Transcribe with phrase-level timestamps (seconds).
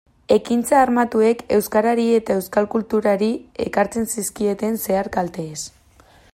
[0.35, 3.29] Ekintza armatuek euskarari eta euskal kulturari
[3.69, 5.59] ekartzen zizkieten zehar-kalteez.